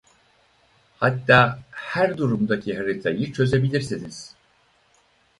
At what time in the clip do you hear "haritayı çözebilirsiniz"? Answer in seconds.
2.77-4.35